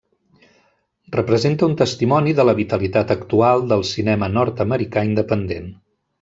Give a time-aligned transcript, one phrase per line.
[1.15, 5.71] Representa un testimoni de la vitalitat actual del cinema nord-americà independent.